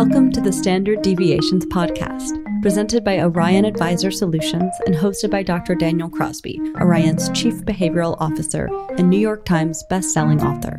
[0.00, 5.74] Welcome to the Standard Deviations Podcast, presented by Orion Advisor Solutions and hosted by Dr.
[5.74, 10.78] Daniel Crosby, Orion's Chief Behavioral Officer and New York Times bestselling author.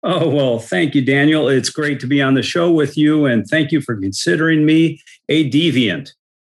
[0.02, 1.46] Oh, well, thank you, Daniel.
[1.46, 4.98] It's great to be on the show with you, and thank you for considering me
[5.28, 6.12] a deviant.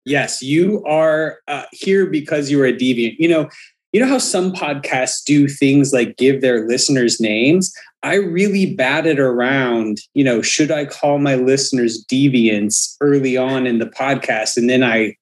[0.06, 3.16] Yes, you are uh, here because you're a deviant.
[3.18, 3.50] You know,
[3.92, 7.74] you know how some podcasts do things like give their listeners names?
[8.06, 13.80] I really batted around, you know, should I call my listeners deviants early on in
[13.80, 14.56] the podcast?
[14.56, 15.16] And then I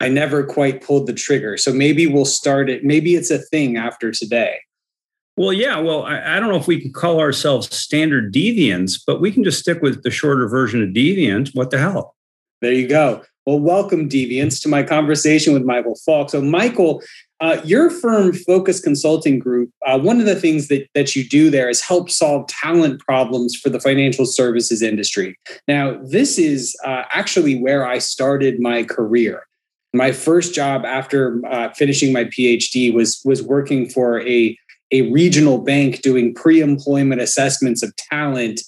[0.00, 1.58] I never quite pulled the trigger.
[1.58, 2.82] So maybe we'll start it.
[2.82, 4.60] Maybe it's a thing after today.
[5.36, 5.78] Well, yeah.
[5.80, 9.44] Well, I, I, don't know if we can call ourselves standard deviants, but we can
[9.44, 11.50] just stick with the shorter version of deviant.
[11.54, 12.14] What the hell?
[12.62, 13.22] There you go.
[13.44, 16.30] Well, welcome, deviants, to my conversation with Michael Falk.
[16.30, 17.02] So, Michael,
[17.40, 21.48] uh, your firm, Focus Consulting Group, uh, one of the things that, that you do
[21.48, 25.38] there is help solve talent problems for the financial services industry.
[25.66, 29.46] Now, this is uh, actually where I started my career.
[29.94, 34.56] My first job after uh, finishing my PhD was, was working for a,
[34.92, 38.60] a regional bank doing pre employment assessments of talent.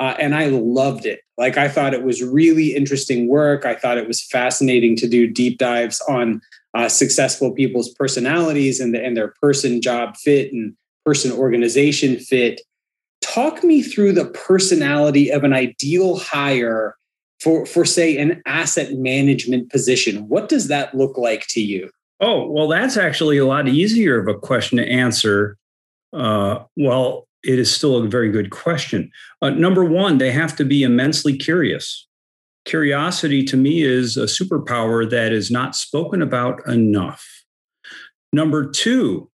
[0.00, 1.20] Uh, and I loved it.
[1.38, 3.64] Like, I thought it was really interesting work.
[3.64, 6.40] I thought it was fascinating to do deep dives on
[6.76, 10.74] uh, successful people's personalities and, the, and their person job fit and
[11.06, 12.60] person organization fit.
[13.22, 16.94] Talk me through the personality of an ideal hire
[17.40, 20.28] for, for say, an asset management position.
[20.28, 21.90] What does that look like to you?
[22.20, 25.56] Oh, well, that's actually a lot easier of a question to answer.
[26.12, 29.10] Uh, well, it is still a very good question.
[29.40, 32.05] Uh, number one, they have to be immensely curious
[32.66, 37.26] curiosity to me is a superpower that is not spoken about enough.
[38.32, 39.30] Number two,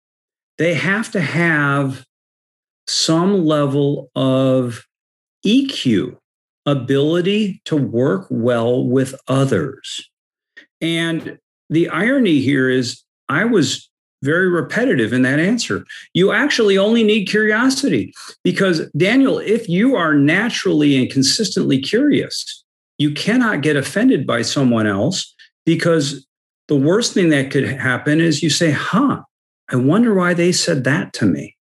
[0.58, 2.04] they have to have
[2.86, 4.86] some level of
[5.44, 6.16] EQ,
[6.66, 10.08] ability to work well with others.
[10.80, 11.38] And
[11.70, 13.88] the irony here is, I was
[14.22, 15.84] very repetitive in that answer.
[16.14, 22.61] You actually only need curiosity because, Daniel, if you are naturally and consistently curious,
[23.02, 25.34] you cannot get offended by someone else
[25.66, 26.24] because
[26.68, 29.22] the worst thing that could happen is you say, huh,
[29.70, 31.56] I wonder why they said that to me.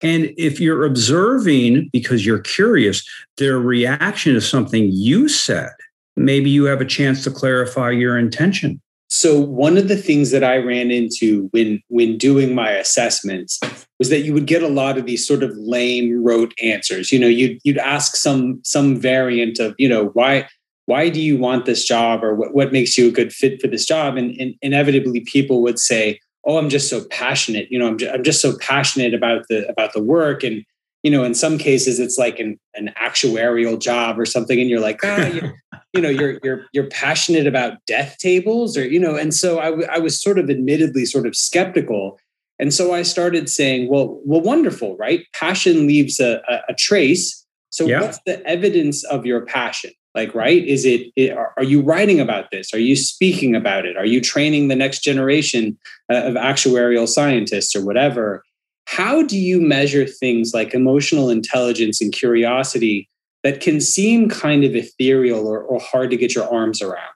[0.00, 3.04] And if you're observing because you're curious
[3.38, 5.70] their reaction to something you said,
[6.16, 8.80] maybe you have a chance to clarify your intention.
[9.08, 13.60] So one of the things that I ran into when when doing my assessments
[13.98, 17.12] was that you would get a lot of these sort of lame rote answers.
[17.12, 20.48] You know, you'd you'd ask some some variant of, you know, why
[20.86, 23.68] why do you want this job or what, what makes you a good fit for
[23.68, 24.16] this job?
[24.16, 27.68] And, and inevitably people would say oh i'm just so passionate.
[27.70, 30.42] You know I'm, just, I'm just so passionate about the about the work.
[30.42, 30.64] And
[31.02, 34.80] you know in some cases it's like an, an actuarial job or something and you're
[34.80, 35.52] like ah, you,
[35.94, 39.66] you know you're you're you're passionate about death tables or you know and so I,
[39.66, 42.18] w- I was sort of admittedly sort of skeptical.
[42.60, 45.24] And so i started saying well well wonderful right?
[45.34, 47.44] Passion leaves a, a, a trace.
[47.70, 48.00] So yeah.
[48.00, 50.64] what's the evidence of your passion like right?
[50.64, 52.72] Is it, it, are you writing about this?
[52.72, 53.96] Are you speaking about it?
[53.96, 55.76] Are you training the next generation
[56.10, 58.44] uh, of actuarial scientists or whatever?
[58.86, 63.08] How do you measure things like emotional intelligence and curiosity
[63.42, 67.12] that can seem kind of ethereal or, or hard to get your arms around?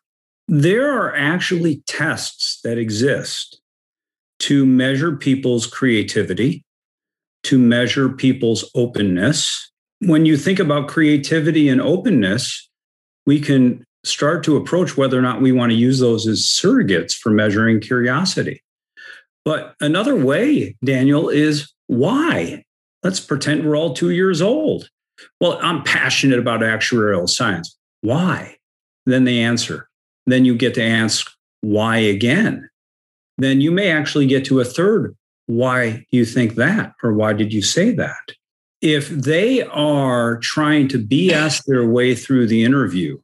[0.48, 3.60] There are actually tests that exist
[4.40, 6.64] to measure people's creativity
[7.44, 9.70] to measure people's openness.
[10.00, 12.67] When you think about creativity and openness
[13.28, 17.12] we can start to approach whether or not we want to use those as surrogates
[17.14, 18.62] for measuring curiosity.
[19.44, 22.64] But another way, Daniel, is why?
[23.02, 24.88] Let's pretend we're all two years old.
[25.42, 27.76] Well, I'm passionate about actuarial science.
[28.00, 28.56] Why?
[29.04, 29.90] Then they answer.
[30.24, 31.30] Then you get to ask
[31.60, 32.66] why again.
[33.36, 35.14] Then you may actually get to a third
[35.48, 36.92] why do you think that?
[37.02, 38.32] Or why did you say that?
[38.80, 43.18] If they are trying to BS their way through the interview,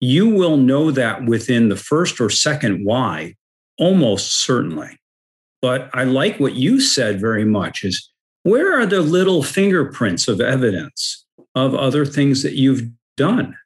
[0.00, 3.34] you will know that within the first or second why,
[3.78, 4.98] almost certainly.
[5.62, 8.10] But I like what you said very much is
[8.42, 13.56] where are the little fingerprints of evidence of other things that you've done?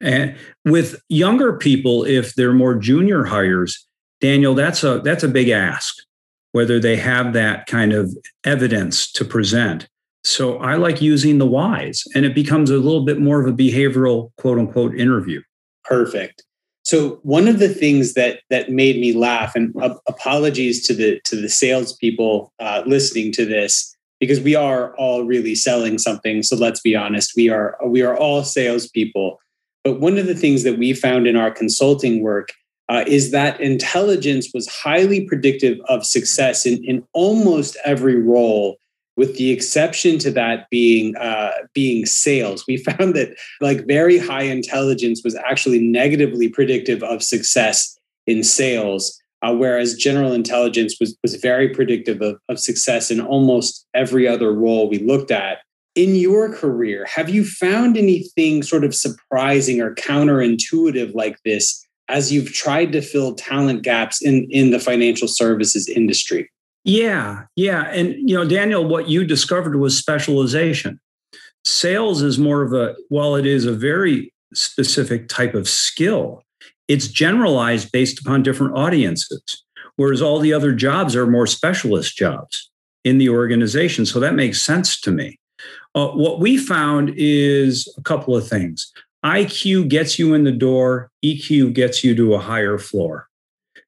[0.00, 3.86] And with younger people, if they're more junior hires,
[4.20, 5.96] Daniel, that's a that's a big ask,
[6.52, 9.88] whether they have that kind of evidence to present.
[10.24, 13.56] So I like using the whys, and it becomes a little bit more of a
[13.56, 15.42] behavioral quote unquote interview.
[15.84, 16.44] Perfect.
[16.84, 21.20] So one of the things that that made me laugh, and uh, apologies to the
[21.24, 26.42] to the salespeople uh, listening to this, because we are all really selling something.
[26.42, 29.40] So let's be honest, we are we are all salespeople.
[29.84, 32.52] But one of the things that we found in our consulting work
[32.88, 38.76] uh, is that intelligence was highly predictive of success in, in almost every role
[39.16, 42.64] with the exception to that being uh, being sales.
[42.66, 49.18] We found that like very high intelligence was actually negatively predictive of success in sales
[49.42, 54.52] uh, whereas general intelligence was was very predictive of, of success in almost every other
[54.52, 55.58] role we looked at.
[55.94, 62.32] In your career have you found anything sort of surprising or counterintuitive like this as
[62.32, 66.48] you've tried to fill talent gaps in in the financial services industry
[66.84, 67.90] yeah, yeah.
[67.90, 71.00] And, you know, Daniel, what you discovered was specialization.
[71.64, 76.42] Sales is more of a, while it is a very specific type of skill,
[76.88, 79.42] it's generalized based upon different audiences,
[79.96, 82.70] whereas all the other jobs are more specialist jobs
[83.04, 84.04] in the organization.
[84.04, 85.38] So that makes sense to me.
[85.94, 88.92] Uh, what we found is a couple of things
[89.24, 93.28] IQ gets you in the door, EQ gets you to a higher floor.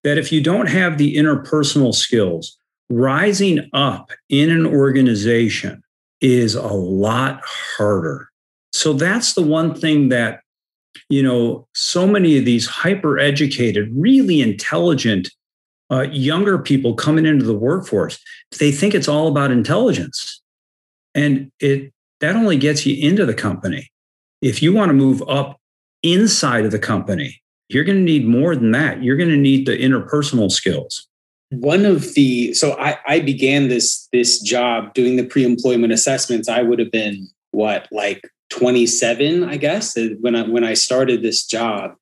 [0.04, 2.56] That if you don't have the interpersonal skills,
[2.90, 5.82] rising up in an organization
[6.20, 8.28] is a lot harder.
[8.72, 10.40] So that's the one thing that,
[11.08, 15.30] you know, so many of these hyper educated, really intelligent
[15.90, 18.18] uh, younger people coming into the workforce,
[18.58, 20.42] they think it's all about intelligence.
[21.14, 23.90] And it that only gets you into the company.
[24.40, 25.60] If you want to move up
[26.02, 29.02] inside of the company, you're going to need more than that.
[29.02, 31.06] You're going to need the interpersonal skills
[31.50, 36.48] one of the so I, I began this this job doing the pre-employment assessments.
[36.48, 41.22] I would have been what like 27 i guess uh, when i when i started
[41.22, 41.92] this job.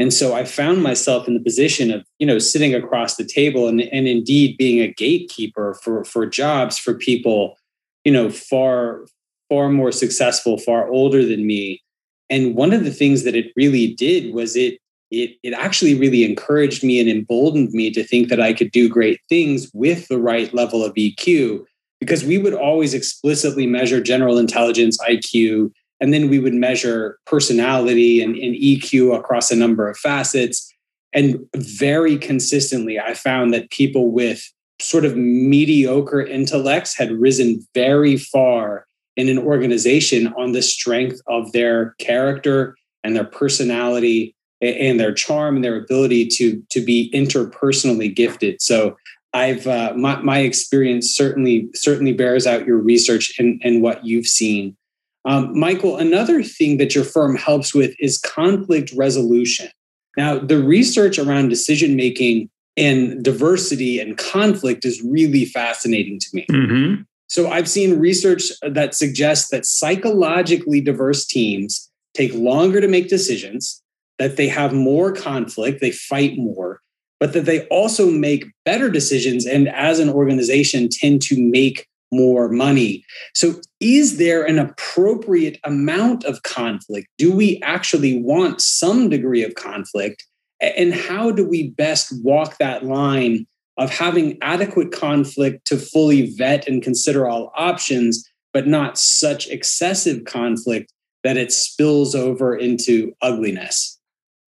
[0.00, 3.68] And so i found myself in the position of you know sitting across the table
[3.68, 7.56] and, and indeed being a gatekeeper for for jobs for people
[8.04, 9.04] you know far
[9.48, 11.82] far more successful far older than me.
[12.30, 14.78] And one of the things that it really did was it
[15.10, 18.88] it, it actually really encouraged me and emboldened me to think that I could do
[18.88, 21.64] great things with the right level of EQ
[22.00, 28.22] because we would always explicitly measure general intelligence, IQ, and then we would measure personality
[28.22, 30.72] and, and EQ across a number of facets.
[31.12, 34.42] And very consistently, I found that people with
[34.80, 41.50] sort of mediocre intellects had risen very far in an organization on the strength of
[41.50, 48.14] their character and their personality and their charm and their ability to to be interpersonally
[48.14, 48.60] gifted.
[48.60, 48.96] So
[49.34, 54.26] I've uh, my my experience certainly certainly bears out your research and and what you've
[54.26, 54.76] seen.
[55.24, 59.68] Um, Michael, another thing that your firm helps with is conflict resolution.
[60.16, 66.46] Now, the research around decision making and diversity and conflict is really fascinating to me.
[66.50, 67.02] Mm-hmm.
[67.28, 73.82] So, I've seen research that suggests that psychologically diverse teams take longer to make decisions,
[74.18, 76.80] that they have more conflict, they fight more,
[77.20, 82.48] but that they also make better decisions and as an organization tend to make more
[82.48, 83.04] money.
[83.34, 87.08] So, is there an appropriate amount of conflict?
[87.18, 90.24] Do we actually want some degree of conflict?
[90.60, 96.66] And how do we best walk that line of having adequate conflict to fully vet
[96.66, 100.92] and consider all options, but not such excessive conflict
[101.22, 103.97] that it spills over into ugliness?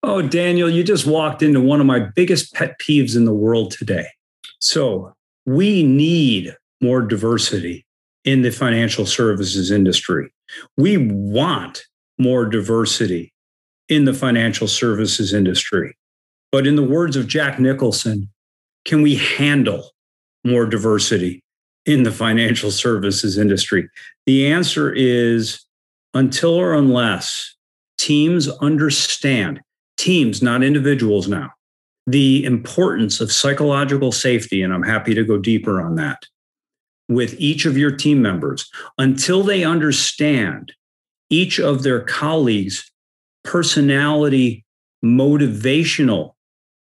[0.03, 3.73] Oh, Daniel, you just walked into one of my biggest pet peeves in the world
[3.73, 4.07] today.
[4.61, 5.13] So,
[5.45, 7.87] we need more diversity
[8.25, 10.31] in the financial services industry.
[10.77, 11.85] We want
[12.19, 13.33] more diversity
[13.89, 15.97] in the financial services industry.
[16.53, 18.29] But in the words of Jack Nicholson,
[18.85, 19.91] can we handle
[20.45, 21.43] more diversity
[21.87, 23.89] in the financial services industry?
[24.27, 25.65] The answer is
[26.15, 27.55] until or unless
[27.99, 29.61] teams understand
[29.99, 31.53] teams, not individuals now,
[32.07, 34.63] the importance of psychological safety.
[34.63, 36.23] And I'm happy to go deeper on that
[37.09, 40.73] with each of your team members until they understand
[41.31, 42.91] each of their colleagues'
[43.45, 44.65] personality,
[45.05, 46.33] motivational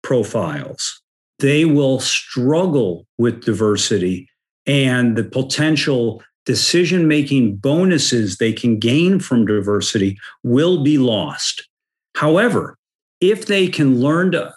[0.02, 1.02] profiles.
[1.38, 4.28] They will struggle with diversity
[4.66, 11.68] and the potential decision making bonuses they can gain from diversity will be lost
[12.16, 12.75] However,
[13.20, 14.54] if they can learn to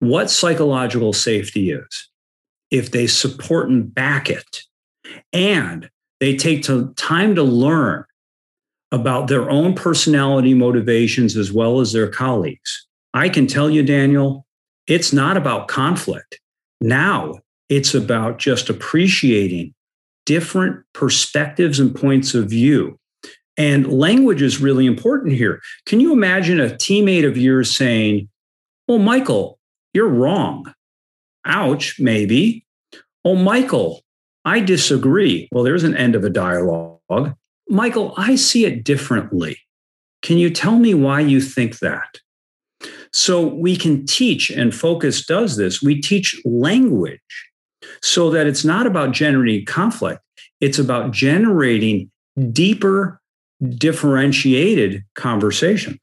[0.00, 2.08] what psychological safety is,
[2.70, 4.62] if they support and back it,
[5.32, 6.64] and they take
[6.96, 8.04] time to learn
[8.92, 12.86] about their own personality motivations as well as their colleagues.
[13.14, 14.46] I can tell you, Daniel,
[14.86, 16.40] it's not about conflict.
[16.80, 19.74] Now it's about just appreciating
[20.26, 22.99] different perspectives and points of view.
[23.60, 25.60] And language is really important here.
[25.84, 28.30] Can you imagine a teammate of yours saying,
[28.88, 29.58] Well, Michael,
[29.92, 30.72] you're wrong?
[31.44, 32.64] Ouch, maybe.
[33.22, 34.00] Oh, Michael,
[34.46, 35.46] I disagree.
[35.52, 37.34] Well, there's an end of a dialogue.
[37.68, 39.58] Michael, I see it differently.
[40.22, 42.18] Can you tell me why you think that?
[43.12, 45.82] So we can teach, and Focus does this.
[45.82, 47.20] We teach language
[48.00, 50.22] so that it's not about generating conflict,
[50.62, 52.10] it's about generating
[52.52, 53.19] deeper,
[53.76, 56.00] differentiated conversations.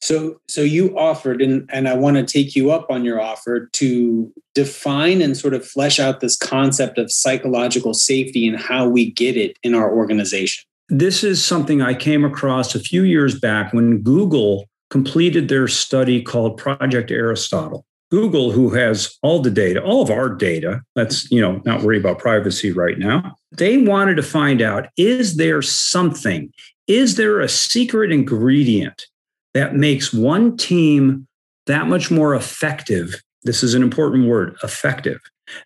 [0.00, 3.70] So, so you offered, and, and I want to take you up on your offer
[3.72, 9.10] to define and sort of flesh out this concept of psychological safety and how we
[9.10, 10.64] get it in our organization.
[10.90, 16.22] This is something I came across a few years back when Google completed their study
[16.22, 17.86] called Project Aristotle.
[18.10, 21.98] Google, who has all the data, all of our data, let's, you know, not worry
[21.98, 23.34] about privacy right now.
[23.50, 26.52] They wanted to find out is there something,
[26.86, 29.06] is there a secret ingredient
[29.54, 31.26] that makes one team
[31.66, 33.22] that much more effective.
[33.44, 35.20] This is an important word effective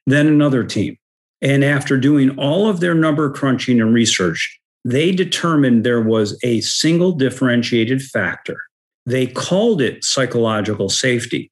[0.07, 0.97] than another team.
[1.41, 6.61] And after doing all of their number crunching and research, they determined there was a
[6.61, 8.59] single differentiated factor.
[9.07, 11.51] They called it psychological safety.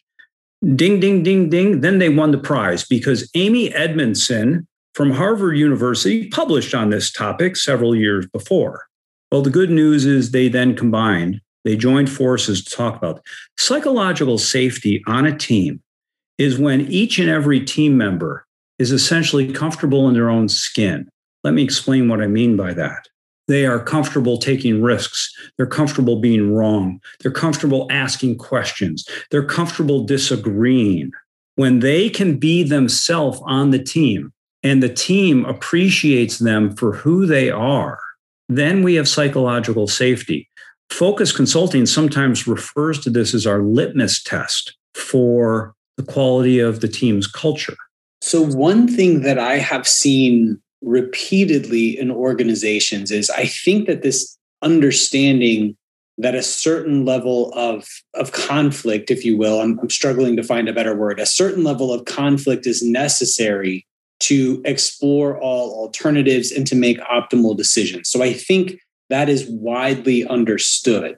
[0.74, 1.80] Ding, ding, ding, ding.
[1.80, 7.56] Then they won the prize because Amy Edmondson from Harvard University published on this topic
[7.56, 8.85] several years before.
[9.30, 13.20] Well, the good news is they then combined they joined forces to talk about
[13.58, 15.82] psychological safety on a team
[16.38, 18.46] is when each and every team member
[18.78, 21.08] is essentially comfortable in their own skin.
[21.42, 23.08] Let me explain what I mean by that.
[23.48, 25.34] They are comfortable taking risks.
[25.56, 27.00] They're comfortable being wrong.
[27.18, 29.04] They're comfortable asking questions.
[29.32, 31.10] They're comfortable disagreeing.
[31.56, 37.26] When they can be themselves on the team and the team appreciates them for who
[37.26, 37.98] they are,
[38.48, 40.48] then we have psychological safety.
[40.90, 46.88] Focus consulting sometimes refers to this as our litmus test for the quality of the
[46.88, 47.76] team's culture.
[48.20, 54.36] So, one thing that I have seen repeatedly in organizations is I think that this
[54.62, 55.76] understanding
[56.18, 60.68] that a certain level of, of conflict, if you will, I'm, I'm struggling to find
[60.68, 63.86] a better word, a certain level of conflict is necessary
[64.20, 68.08] to explore all alternatives and to make optimal decisions.
[68.08, 68.78] So I think
[69.10, 71.16] that is widely understood.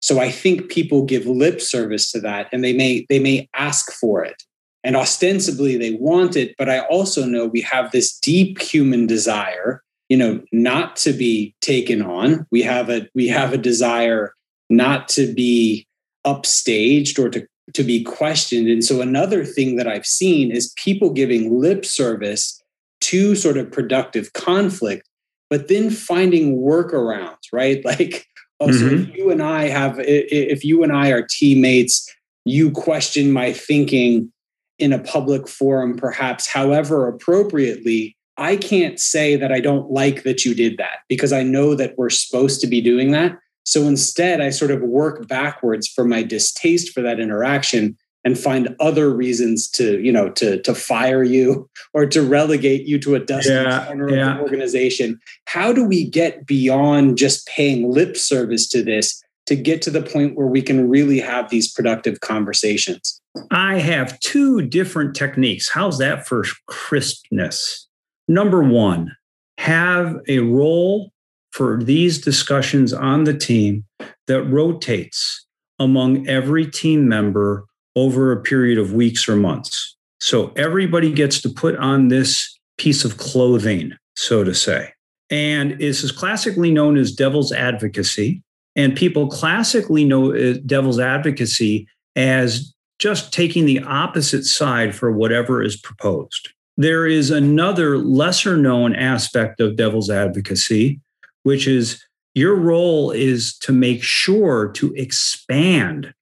[0.00, 3.90] So I think people give lip service to that and they may they may ask
[3.92, 4.42] for it.
[4.82, 9.82] And ostensibly they want it, but I also know we have this deep human desire,
[10.10, 12.46] you know, not to be taken on.
[12.50, 14.34] We have a we have a desire
[14.68, 15.86] not to be
[16.26, 18.68] upstaged or to to be questioned.
[18.68, 22.62] And so another thing that I've seen is people giving lip service
[23.02, 25.08] to sort of productive conflict
[25.50, 27.84] but then finding workarounds, right?
[27.94, 28.26] Like,
[28.60, 28.78] oh, mm-hmm.
[28.78, 32.12] so if you and I have, if you and I are teammates,
[32.44, 34.32] you question my thinking
[34.78, 40.44] in a public forum, perhaps, however appropriately, I can't say that I don't like that
[40.44, 43.38] you did that because I know that we're supposed to be doing that.
[43.64, 48.74] So instead, I sort of work backwards from my distaste for that interaction and find
[48.80, 53.20] other reasons to you know to to fire you or to relegate you to a
[53.20, 54.32] dusty yeah, corner yeah.
[54.32, 55.20] of the organization.
[55.46, 60.02] How do we get beyond just paying lip service to this to get to the
[60.02, 63.20] point where we can really have these productive conversations?
[63.50, 65.68] I have two different techniques.
[65.68, 67.88] How's that for crispness?
[68.26, 69.14] Number one
[69.58, 71.12] have a role
[71.54, 73.84] for these discussions on the team
[74.26, 75.46] that rotates
[75.78, 79.96] among every team member over a period of weeks or months.
[80.20, 84.92] So everybody gets to put on this piece of clothing, so to say.
[85.30, 88.42] And this is classically known as devil's advocacy.
[88.74, 95.62] And people classically know uh, devil's advocacy as just taking the opposite side for whatever
[95.62, 96.48] is proposed.
[96.76, 101.00] There is another lesser known aspect of devil's advocacy,
[101.44, 106.12] which is your role is to make sure to expand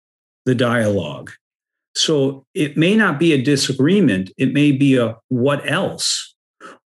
[0.44, 1.30] the dialogue
[1.94, 6.34] so it may not be a disagreement, it may be a what else,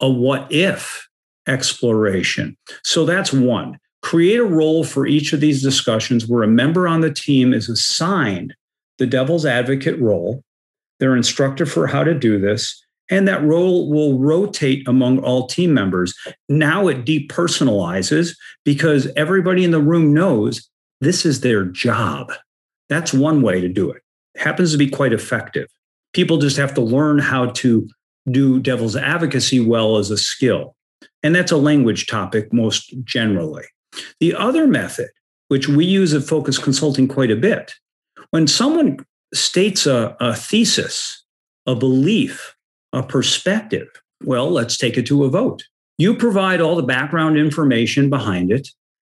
[0.00, 1.08] a what if
[1.46, 2.56] exploration.
[2.84, 3.78] So that's one.
[4.02, 7.68] create a role for each of these discussions where a member on the team is
[7.68, 8.52] assigned
[8.98, 10.42] the devil's advocate role.
[10.98, 15.74] They're instructed for how to do this, and that role will rotate among all team
[15.74, 16.14] members.
[16.48, 20.68] Now it depersonalizes because everybody in the room knows
[21.00, 22.32] this is their job.
[22.88, 24.02] That's one way to do it.
[24.34, 25.68] it happens to be quite effective.
[26.12, 27.88] People just have to learn how to
[28.30, 30.76] do devil's advocacy well as a skill.
[31.22, 33.64] And that's a language topic most generally.
[34.20, 35.08] The other method,
[35.48, 37.74] which we use at Focus Consulting quite a bit,
[38.30, 39.04] when someone
[39.34, 41.24] states a, a thesis,
[41.66, 42.54] a belief,
[42.92, 43.88] a perspective,
[44.24, 45.64] well, let's take it to a vote.
[45.98, 48.68] You provide all the background information behind it.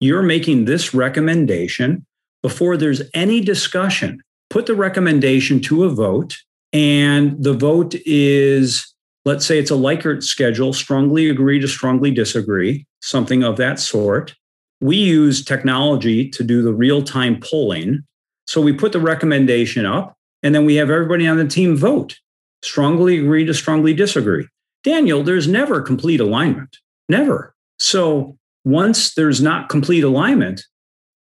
[0.00, 2.04] You're making this recommendation
[2.42, 4.20] before there's any discussion.
[4.50, 6.36] Put the recommendation to a vote,
[6.72, 8.92] and the vote is
[9.24, 14.34] let's say it's a Likert schedule, strongly agree to strongly disagree, something of that sort.
[14.80, 18.02] We use technology to do the real time polling.
[18.46, 22.18] So we put the recommendation up and then we have everybody on the team vote
[22.62, 24.47] strongly agree to strongly disagree.
[24.85, 26.78] Daniel, there's never complete alignment,
[27.09, 27.54] never.
[27.78, 30.64] So once there's not complete alignment,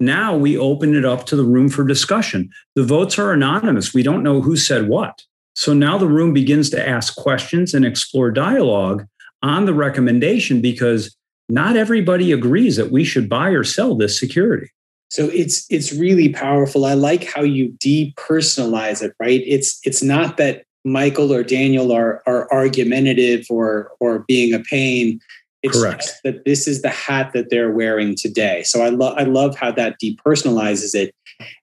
[0.00, 2.50] now we open it up to the room for discussion.
[2.74, 3.94] The votes are anonymous.
[3.94, 5.22] We don't know who said what.
[5.54, 9.06] So now the room begins to ask questions and explore dialogue
[9.42, 11.14] on the recommendation because
[11.48, 14.70] not everybody agrees that we should buy or sell this security.
[15.10, 16.86] So it's it's really powerful.
[16.86, 19.42] I like how you depersonalize it, right?
[19.46, 25.20] It's it's not that Michael or Daniel are are argumentative or or being a pain.
[25.62, 26.12] It's Correct.
[26.24, 28.64] that this is the hat that they're wearing today.
[28.64, 31.14] So I love I love how that depersonalizes it.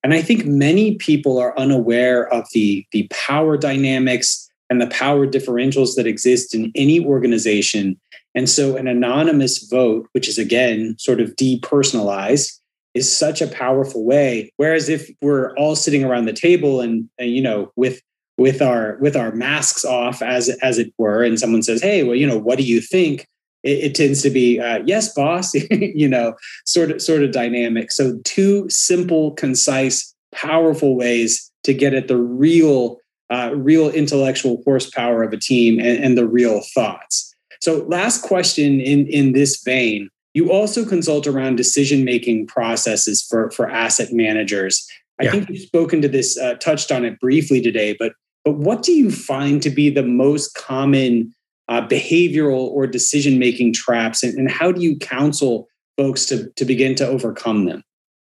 [0.03, 5.27] And I think many people are unaware of the, the power dynamics and the power
[5.27, 7.99] differentials that exist in any organization.
[8.35, 12.59] And so an anonymous vote, which is again sort of depersonalized,
[12.93, 14.51] is such a powerful way.
[14.57, 18.01] Whereas if we're all sitting around the table and, and you know, with
[18.39, 22.15] with our with our masks off as as it were and someone says hey well
[22.15, 23.27] you know what do you think?
[23.61, 27.91] It, it tends to be uh, yes boss you know sort of sort of dynamic.
[27.91, 32.97] So two simple concise powerful ways to get at the real
[33.29, 37.35] uh, real intellectual horsepower of a team and, and the real thoughts.
[37.59, 43.51] So last question in in this vein you also consult around decision making processes for
[43.51, 44.87] for asset managers.
[45.19, 45.31] I yeah.
[45.31, 48.13] think you've spoken to this uh, touched on it briefly today but
[48.49, 51.31] but what do you find to be the most common
[51.67, 56.65] uh, behavioral or decision making traps and, and, how do you counsel folks to, to
[56.65, 57.83] begin to overcome them?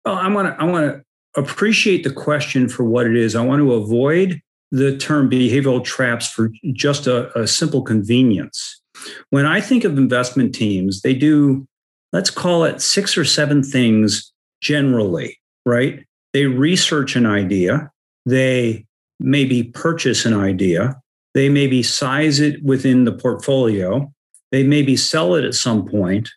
[0.04, 3.36] Well i want to i want to appreciate the question for what it is.
[3.36, 4.40] I want to avoid
[4.72, 8.82] the term behavioral traps for just a, a simple convenience.
[9.30, 11.68] When i think of investment teams they do
[12.12, 16.04] let's call it six or seven things generally right?
[16.32, 17.92] They research an idea
[18.26, 18.84] they
[19.20, 21.00] maybe purchase an idea
[21.34, 24.12] they maybe size it within the portfolio.
[24.50, 26.28] They maybe sell it at some point.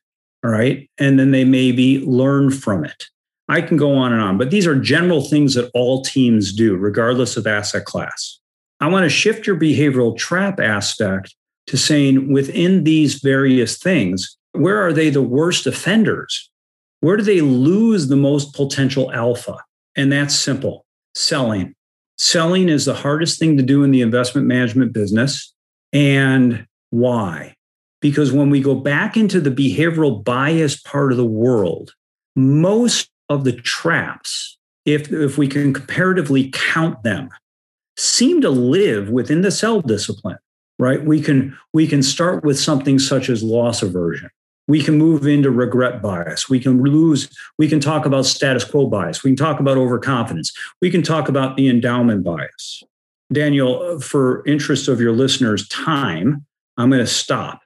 [0.43, 0.89] All right.
[0.99, 3.05] And then they maybe learn from it.
[3.47, 6.77] I can go on and on, but these are general things that all teams do,
[6.77, 8.39] regardless of asset class.
[8.79, 11.35] I want to shift your behavioral trap aspect
[11.67, 16.49] to saying within these various things, where are they the worst offenders?
[17.01, 19.57] Where do they lose the most potential alpha?
[19.95, 21.73] And that's simple selling.
[22.21, 25.55] Selling is the hardest thing to do in the investment management business.
[25.91, 27.55] And why?
[27.99, 31.95] Because when we go back into the behavioral bias part of the world,
[32.35, 37.29] most of the traps, if, if we can comparatively count them,
[37.97, 40.37] seem to live within the sell discipline,
[40.77, 41.03] right?
[41.03, 44.29] We can, we can start with something such as loss aversion
[44.71, 46.49] we can move into regret bias.
[46.49, 49.21] We can lose, we can talk about status quo bias.
[49.21, 50.53] We can talk about overconfidence.
[50.81, 52.81] We can talk about the endowment bias.
[53.33, 56.45] Daniel, for interest of your listeners' time,
[56.77, 57.59] I'm going to stop.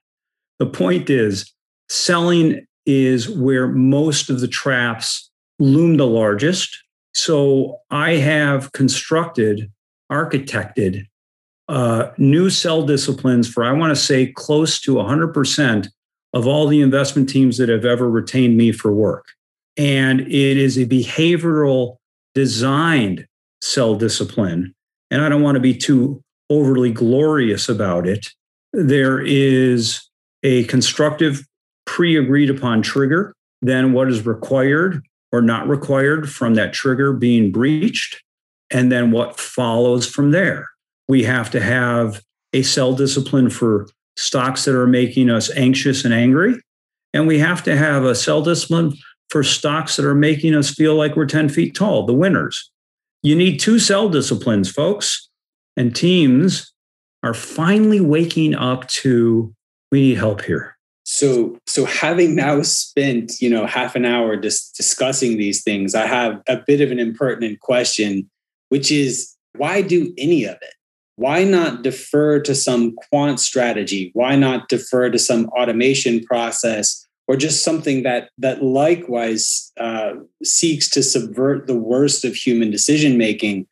[0.58, 1.54] The point is,
[1.90, 6.76] selling is where most of the traps loom the largest.
[7.14, 9.72] So I have constructed,
[10.12, 11.06] architected
[11.68, 15.88] uh, new sell disciplines for, I want to say, close to 100%
[16.36, 19.26] of all the investment teams that have ever retained me for work.
[19.78, 21.96] And it is a behavioral
[22.36, 23.26] designed
[23.62, 24.76] sell discipline.
[25.10, 28.28] And I don't want to be too overly glorious about it.
[28.74, 30.08] There is
[30.44, 31.46] a constructive
[31.86, 37.52] pre agreed upon trigger, then what is required or not required from that trigger being
[37.52, 38.22] breached,
[38.72, 40.68] and then what follows from there.
[41.08, 42.22] We have to have
[42.54, 43.88] a sell discipline for
[44.18, 46.56] stocks that are making us anxious and angry.
[47.14, 48.94] And we have to have a sell discipline
[49.30, 52.72] for stocks that are making us feel like we're 10 feet tall, the winners.
[53.24, 55.30] You need two sell disciplines, folks.
[55.78, 56.74] And teams
[57.24, 59.54] are finally waking up to
[59.92, 60.78] we need help here.
[61.04, 66.06] So, so having now spent you know half an hour just discussing these things, I
[66.06, 68.30] have a bit of an impertinent question,
[68.70, 70.74] which is why do any of it?
[71.18, 74.12] Why not defer to some quant strategy?
[74.14, 77.06] Why not defer to some automation process?
[77.28, 83.18] or just something that that likewise uh, seeks to subvert the worst of human decision
[83.18, 83.68] making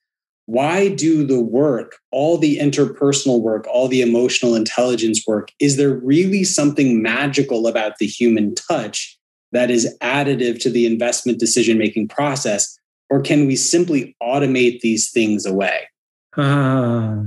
[0.45, 5.95] why do the work all the interpersonal work all the emotional intelligence work is there
[5.99, 9.17] really something magical about the human touch
[9.53, 12.77] that is additive to the investment decision making process
[13.09, 15.87] or can we simply automate these things away
[16.37, 17.23] ah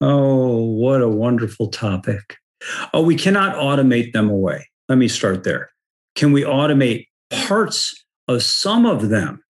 [0.00, 2.36] oh what a wonderful topic
[2.92, 5.70] oh we cannot automate them away let me start there.
[6.16, 7.94] Can we automate parts
[8.26, 9.40] of some of them?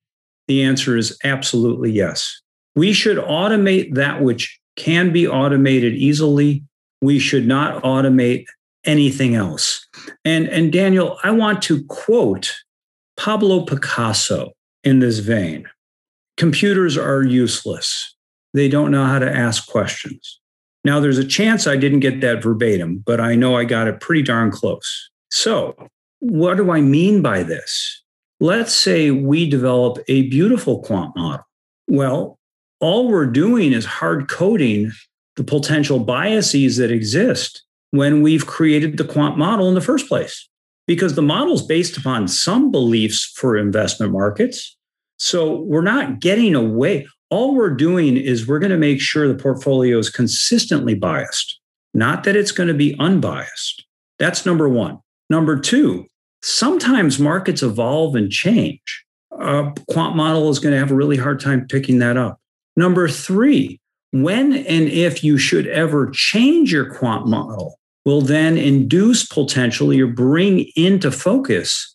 [0.48, 2.42] The answer is absolutely yes.
[2.76, 6.62] We should automate that which can be automated easily.
[7.00, 8.44] We should not automate
[8.84, 9.86] anything else.
[10.26, 12.54] And, and Daniel, I want to quote
[13.16, 14.52] Pablo Picasso
[14.84, 15.64] in this vein
[16.36, 18.14] Computers are useless,
[18.54, 20.40] they don't know how to ask questions.
[20.84, 24.00] Now, there's a chance I didn't get that verbatim, but I know I got it
[24.00, 25.10] pretty darn close.
[25.30, 25.76] So,
[26.20, 28.02] what do I mean by this?
[28.40, 31.44] Let's say we develop a beautiful quant model.
[31.86, 32.38] Well,
[32.80, 34.92] all we're doing is hard coding
[35.36, 40.48] the potential biases that exist when we've created the quant model in the first place,
[40.86, 44.76] because the model is based upon some beliefs for investment markets.
[45.18, 47.06] So we're not getting away.
[47.30, 51.60] All we're doing is we're going to make sure the portfolio is consistently biased,
[51.94, 53.86] not that it's going to be unbiased.
[54.18, 54.98] That's number one.
[55.30, 56.06] Number two,
[56.42, 59.04] sometimes markets evolve and change.
[59.30, 62.40] A quant model is going to have a really hard time picking that up.
[62.76, 63.80] Number three,
[64.12, 70.08] when and if you should ever change your quant model, will then induce potentially or
[70.08, 71.94] bring into focus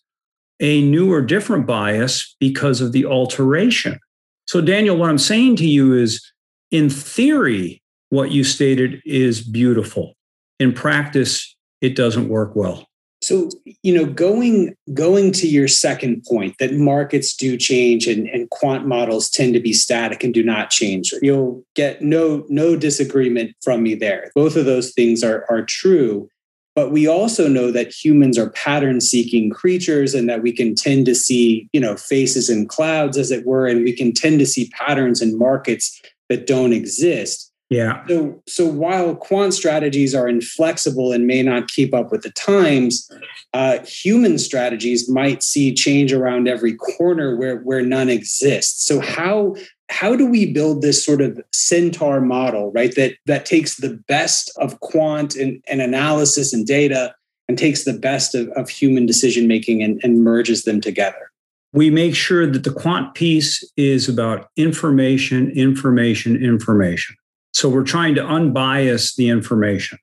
[0.60, 3.98] a new or different bias because of the alteration.
[4.46, 6.24] So, Daniel, what I'm saying to you is
[6.70, 10.14] in theory, what you stated is beautiful.
[10.58, 12.86] In practice, it doesn't work well.
[13.22, 13.48] So,
[13.82, 18.86] you know, going going to your second point that markets do change and, and quant
[18.86, 21.12] models tend to be static and do not change.
[21.22, 24.30] You'll get no no disagreement from me there.
[24.34, 26.28] Both of those things are are true.
[26.76, 31.06] But we also know that humans are pattern seeking creatures and that we can tend
[31.06, 34.46] to see, you know, faces in clouds, as it were, and we can tend to
[34.46, 37.50] see patterns in markets that don't exist.
[37.68, 38.06] Yeah.
[38.06, 43.10] So, so while quant strategies are inflexible and may not keep up with the times,
[43.54, 48.86] uh, human strategies might see change around every corner where where none exists.
[48.86, 49.56] So how
[49.88, 52.94] how do we build this sort of centaur model, right?
[52.94, 57.16] That that takes the best of quant and, and analysis and data
[57.48, 61.30] and takes the best of, of human decision making and, and merges them together.
[61.72, 67.16] We make sure that the quant piece is about information, information, information
[67.56, 69.98] so we're trying to unbias the information.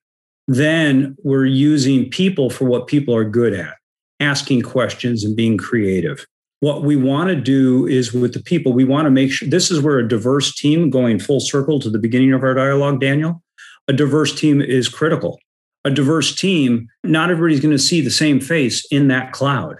[0.47, 3.75] Then we're using people for what people are good at,
[4.19, 6.25] asking questions and being creative.
[6.61, 9.69] What we want to do is with the people, we want to make sure this
[9.69, 13.43] is where a diverse team going full circle to the beginning of our dialogue, Daniel.
[13.87, 15.39] A diverse team is critical.
[15.85, 19.77] A diverse team, not everybody's going to see the same face in that cloud.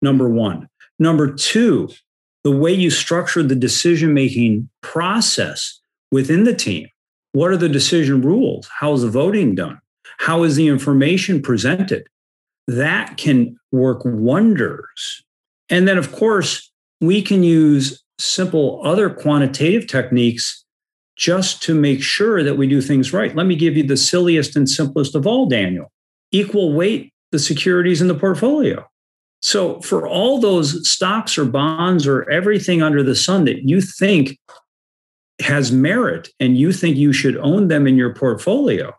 [0.00, 0.68] Number one.
[0.98, 1.90] Number two,
[2.44, 6.88] the way you structure the decision making process within the team
[7.32, 8.68] what are the decision rules?
[8.78, 9.78] How is the voting done?
[10.18, 12.06] How is the information presented?
[12.66, 15.24] That can work wonders.
[15.68, 20.64] And then, of course, we can use simple other quantitative techniques
[21.16, 23.34] just to make sure that we do things right.
[23.34, 25.90] Let me give you the silliest and simplest of all, Daniel
[26.32, 28.84] equal weight the securities in the portfolio.
[29.42, 34.38] So, for all those stocks or bonds or everything under the sun that you think
[35.40, 38.92] has merit and you think you should own them in your portfolio,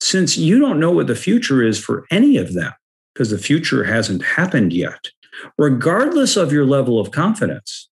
[0.00, 2.72] since you don't know what the future is for any of them,
[3.14, 5.10] because the future hasn't happened yet,
[5.58, 7.88] regardless of your level of confidence,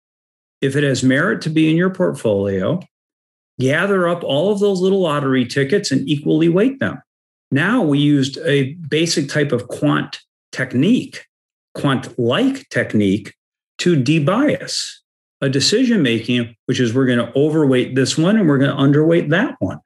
[0.60, 2.80] if it has merit to be in your portfolio,
[3.60, 7.00] gather up all of those little lottery tickets and equally weight them.
[7.50, 10.20] Now we used a basic type of quant
[10.52, 11.26] technique,
[11.74, 13.34] quant like technique
[13.78, 15.00] to debias
[15.44, 18.82] a decision making, which is we're going to overweight this one and we're going to
[18.82, 19.78] underweight that one,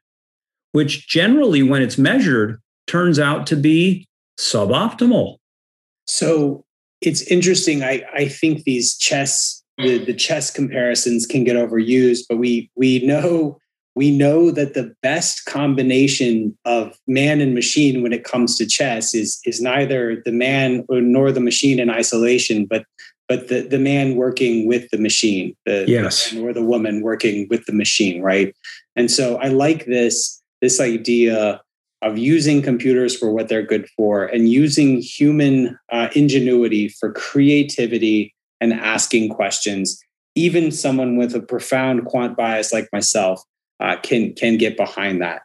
[0.73, 4.07] which generally, when it's measured, turns out to be
[4.39, 5.37] suboptimal.
[6.07, 6.65] So,
[7.01, 7.83] it's interesting.
[7.83, 13.05] I, I think these chess the, the chess comparisons can get overused, but we we
[13.05, 13.59] know
[13.95, 19.15] we know that the best combination of man and machine when it comes to chess
[19.15, 22.85] is is neither the man nor the machine in isolation, but
[23.29, 26.31] but the, the man working with the machine, the, yes.
[26.31, 28.55] the or the woman working with the machine, right?
[28.97, 31.61] And so I like this this idea
[32.03, 38.35] of using computers for what they're good for and using human uh, ingenuity for creativity
[38.61, 40.01] and asking questions.
[40.35, 43.43] Even someone with a profound quant bias like myself
[43.81, 45.43] uh, can can get behind that.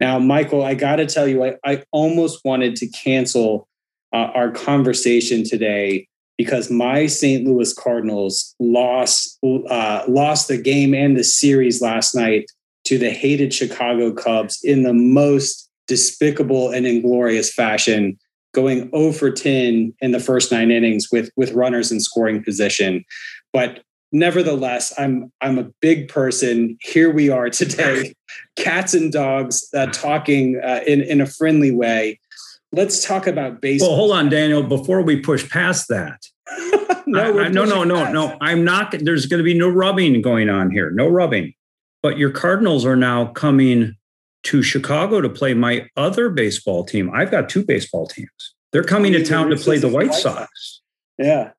[0.00, 3.68] Now, Michael, I got to tell you, I, I almost wanted to cancel
[4.12, 6.08] uh, our conversation today
[6.40, 7.46] because my St.
[7.46, 12.50] Louis Cardinals lost uh, lost the game and the series last night
[12.84, 18.18] to the hated Chicago Cubs in the most despicable and inglorious fashion,
[18.54, 23.04] going 0 for 10 in the first nine innings with with runners in scoring position.
[23.52, 26.78] But nevertheless, I'm I'm a big person.
[26.80, 28.14] Here we are today,
[28.56, 32.18] cats and dogs uh, talking uh, in in a friendly way
[32.72, 33.90] let's talk about baseball.
[33.90, 34.62] Well, hold on, Daniel.
[34.62, 36.20] Before we push past that,
[37.06, 38.36] no, I, I, no, no, no, no.
[38.40, 38.94] I'm not.
[39.00, 40.90] There's going to be no rubbing going on here.
[40.90, 41.54] No rubbing.
[42.02, 43.96] But your Cardinals are now coming
[44.44, 47.10] to Chicago to play my other baseball team.
[47.12, 48.54] I've got two baseball teams.
[48.72, 50.80] They're coming to town to play the White Sox.
[51.18, 51.50] Yeah.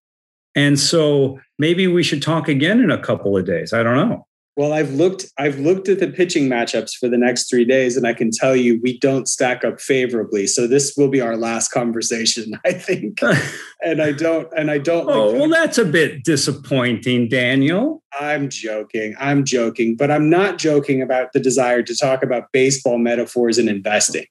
[0.55, 3.73] And so maybe we should talk again in a couple of days.
[3.73, 4.27] I don't know.
[4.57, 8.05] Well, I've looked I've looked at the pitching matchups for the next 3 days and
[8.05, 10.45] I can tell you we don't stack up favorably.
[10.45, 13.21] So this will be our last conversation, I think.
[13.81, 18.03] and I don't and I don't Oh, like well that's a bit disappointing, Daniel.
[18.19, 19.15] I'm joking.
[19.19, 23.69] I'm joking, but I'm not joking about the desire to talk about baseball metaphors and
[23.69, 24.25] investing.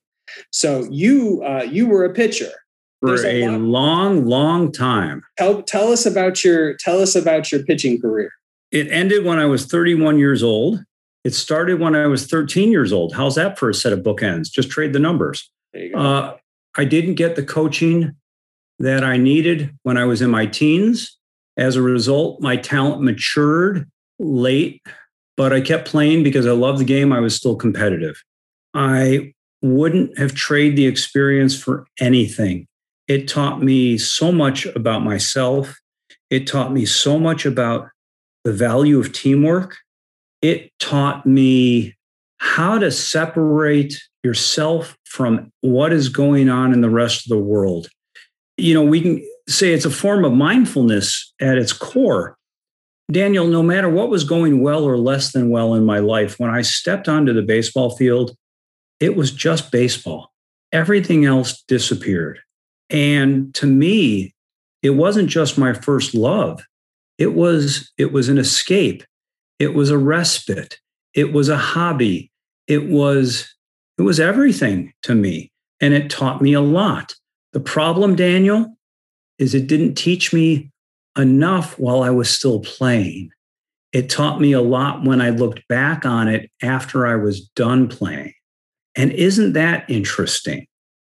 [0.52, 2.52] So you uh, you were a pitcher
[3.00, 5.22] for a, a long long time.
[5.38, 8.30] Tell tell us about your tell us about your pitching career.
[8.70, 10.80] It ended when I was 31 years old.
[11.24, 13.14] It started when I was 13 years old.
[13.14, 14.50] How's that for a set of bookends?
[14.50, 15.50] Just trade the numbers.
[15.94, 16.34] Uh,
[16.76, 18.16] I didn't get the coaching
[18.78, 21.18] that I needed when I was in my teens.
[21.56, 24.82] As a result, my talent matured late,
[25.36, 27.12] but I kept playing because I loved the game.
[27.12, 28.22] I was still competitive.
[28.72, 32.66] I wouldn't have traded the experience for anything.
[33.08, 35.76] It taught me so much about myself.
[36.30, 37.88] It taught me so much about
[38.44, 39.76] the value of teamwork.
[40.42, 41.94] It taught me
[42.38, 47.88] how to separate yourself from what is going on in the rest of the world.
[48.56, 52.36] You know, we can say it's a form of mindfulness at its core.
[53.10, 56.50] Daniel, no matter what was going well or less than well in my life, when
[56.50, 58.36] I stepped onto the baseball field,
[59.00, 60.30] it was just baseball.
[60.72, 62.40] Everything else disappeared.
[62.88, 64.34] And to me,
[64.82, 66.62] it wasn't just my first love.
[67.20, 69.04] It was it was an escape.
[69.58, 70.78] It was a respite.
[71.14, 72.32] It was a hobby.
[72.66, 73.54] It was
[73.98, 77.14] it was everything to me and it taught me a lot.
[77.52, 78.74] The problem, Daniel,
[79.38, 80.70] is it didn't teach me
[81.18, 83.30] enough while I was still playing.
[83.92, 87.88] It taught me a lot when I looked back on it after I was done
[87.88, 88.32] playing.
[88.96, 90.66] And isn't that interesting?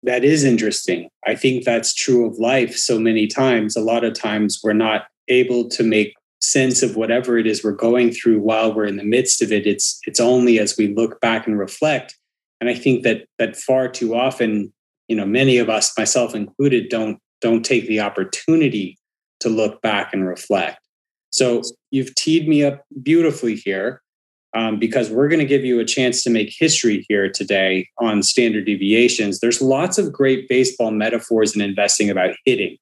[0.02, 1.08] That is interesting.
[1.26, 3.76] I think that's true of life so many times.
[3.76, 7.72] A lot of times we're not able to make sense of whatever it is we're
[7.72, 9.66] going through while we're in the midst of it.
[9.66, 12.16] It's it's only as we look back and reflect.
[12.60, 14.72] And i think that that far too often
[15.08, 18.96] you know many of us myself included don't don't take the opportunity
[19.40, 20.78] to look back and reflect.
[21.30, 24.00] So you've teed me up beautifully here
[24.54, 28.22] um, because we're going to give you a chance to make history here today on
[28.22, 29.40] standard deviations.
[29.40, 32.76] There's lots of great baseball metaphors in investing about hitting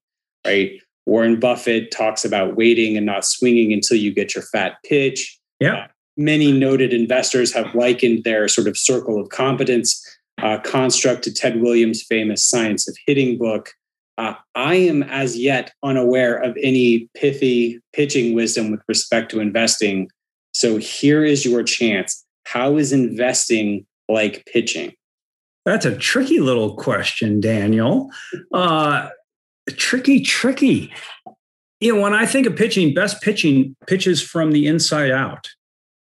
[0.46, 0.72] right
[1.10, 5.36] Warren Buffett talks about waiting and not swinging until you get your fat pitch.
[5.58, 5.74] Yeah.
[5.74, 10.00] Uh, many noted investors have likened their sort of circle of competence
[10.40, 13.72] uh, construct to Ted Williams' famous Science of Hitting book.
[14.18, 20.08] Uh, I am as yet unaware of any pithy pitching wisdom with respect to investing.
[20.52, 22.24] So here is your chance.
[22.44, 24.92] How is investing like pitching?
[25.64, 28.10] That's a tricky little question, Daniel.
[28.52, 29.08] Uh,
[29.68, 30.92] tricky, tricky.
[31.80, 35.48] You know, when I think of pitching, best pitching pitches from the inside out.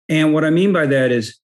[0.08, 1.38] And what I mean by that is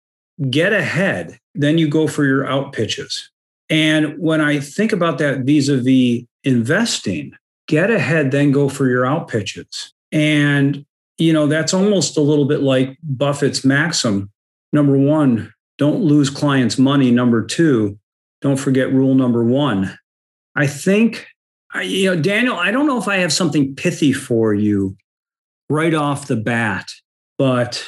[0.51, 3.31] get ahead, then you go for your out pitches.
[3.69, 7.33] And when I think about that vis a vis investing,
[7.69, 9.93] get ahead, then go for your out pitches.
[10.13, 10.85] And,
[11.19, 14.31] you know, that's almost a little bit like Buffett's maxim.
[14.73, 17.11] Number one, don't lose clients' money.
[17.11, 17.99] Number two,
[18.41, 19.97] don't forget rule number one.
[20.57, 21.27] I think
[21.83, 24.97] you know, Daniel, I don't know if I have something pithy for you
[25.69, 26.91] right off the bat,
[27.39, 27.85] but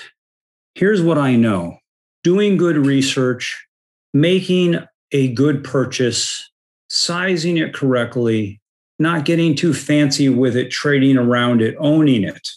[0.74, 1.78] here's what I know
[2.22, 3.66] doing good research,
[4.14, 4.78] making
[5.10, 6.50] a good purchase,
[6.88, 8.60] sizing it correctly,
[8.98, 12.48] not getting too fancy with it, trading around it, owning it.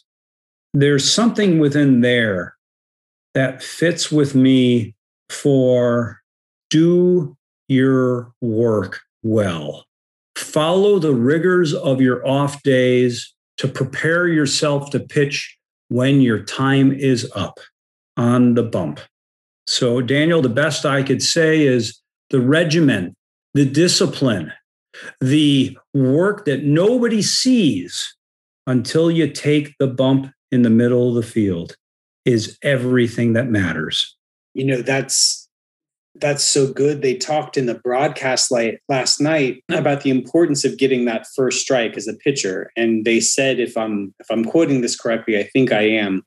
[0.74, 2.56] There's something within there
[3.34, 4.94] that fits with me
[5.30, 6.22] for
[6.70, 7.36] do
[7.68, 9.86] your work well.
[10.36, 15.58] Follow the rigors of your off days to prepare yourself to pitch
[15.90, 17.60] when your time is up
[18.18, 19.00] on the bump.
[19.68, 23.16] So, Daniel, the best I could say is the regimen,
[23.54, 24.52] the discipline,
[25.22, 28.16] the work that nobody sees
[28.68, 31.76] until you take the bump in the middle of the field
[32.26, 34.16] is everything that matters.
[34.54, 35.45] You know, that's
[36.20, 37.02] that's so good.
[37.02, 41.62] They talked in the broadcast light last night about the importance of getting that first
[41.62, 45.44] strike as a pitcher, and they said, if I'm if I'm quoting this correctly, I
[45.44, 46.24] think I am,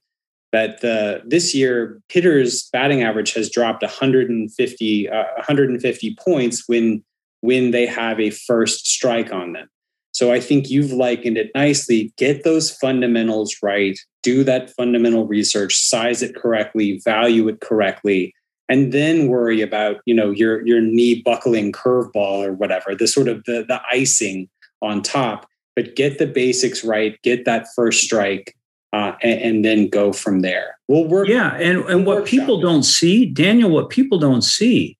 [0.53, 7.03] that the this year hitters' batting average has dropped 150 uh, 150 points when
[7.41, 9.69] when they have a first strike on them.
[10.13, 12.13] So I think you've likened it nicely.
[12.17, 13.97] Get those fundamentals right.
[14.25, 18.35] Do that fundamental research, size it correctly, value it correctly
[18.69, 23.29] and then worry about you know your your knee buckling curveball or whatever the sort
[23.29, 24.49] of the the icing
[24.83, 25.49] on top.
[25.75, 28.57] But get the basics right get that first strike
[28.93, 30.77] uh, and, and, then go from there.
[30.89, 34.97] We'll work yeah and, and what people don't see daniel what people don't see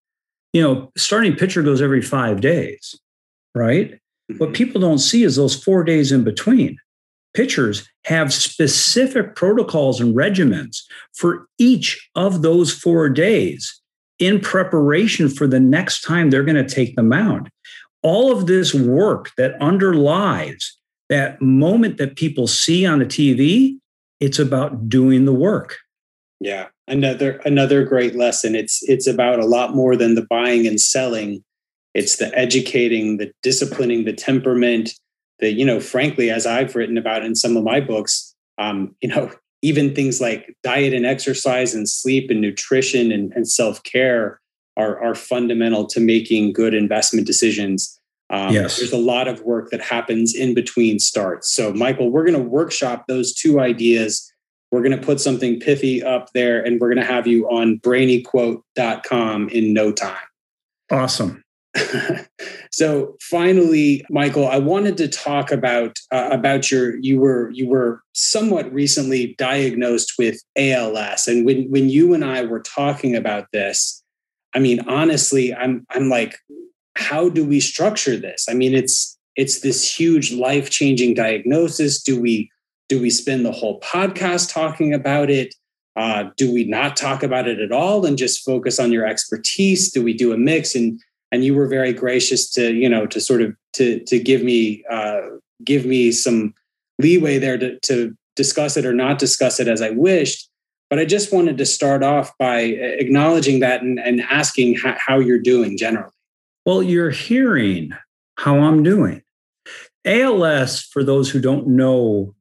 [0.53, 3.01] you know starting pitcher goes every five days
[3.55, 3.93] right?
[4.31, 4.39] Mm-hmm.
[4.39, 6.79] what people don't see is those four days in between
[7.35, 10.79] pitchers have specific protocols and regimens
[11.15, 13.81] for each of those four days
[14.19, 17.51] in preparation for the next time they're going to take the mound.
[18.03, 20.77] All of this work that underlies
[21.09, 23.79] that moment that people see on the TV,
[24.21, 25.79] it's about doing the work.
[26.41, 28.55] Yeah, another another great lesson.
[28.55, 31.43] It's it's about a lot more than the buying and selling.
[31.95, 34.91] It's the educating, the disciplining, the temperament,
[35.41, 39.09] that you know frankly as i've written about in some of my books um, you
[39.09, 39.31] know
[39.63, 44.41] even things like diet and exercise and sleep and nutrition and, and self-care
[44.77, 47.99] are, are fundamental to making good investment decisions.
[48.31, 48.77] Um, yes.
[48.77, 51.53] there's a lot of work that happens in between starts.
[51.53, 54.31] So michael we're going to workshop those two ideas.
[54.71, 57.81] We're going to put something pithy up there and we're going to have you on
[57.81, 60.17] brainyquote.com in no time.
[60.91, 61.43] Awesome
[62.71, 68.03] so finally, Michael, I wanted to talk about uh, about your you were you were
[68.13, 74.03] somewhat recently diagnosed with ALS, and when when you and I were talking about this,
[74.55, 76.39] I mean, honestly, I'm I'm like,
[76.97, 78.47] how do we structure this?
[78.49, 82.03] I mean, it's it's this huge life changing diagnosis.
[82.03, 82.51] Do we
[82.89, 85.55] do we spend the whole podcast talking about it?
[85.97, 89.91] Uh, do we not talk about it at all and just focus on your expertise?
[89.91, 90.75] Do we do a mix?
[90.75, 94.43] And and you were very gracious to you know to sort of to to give
[94.43, 95.21] me uh,
[95.65, 96.55] give me some
[96.99, 100.49] leeway there to, to discuss it or not discuss it as I wished.
[100.91, 105.19] But I just wanted to start off by acknowledging that and, and asking how, how
[105.19, 106.13] you're doing generally.
[106.65, 107.93] Well, you're hearing
[108.39, 109.23] how I'm doing.
[110.05, 112.35] ALS, for those who don't know